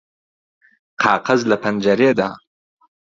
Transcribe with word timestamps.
قاقەز 1.03 1.41
له 1.49 1.55
پهنجهرێدا 1.63 2.29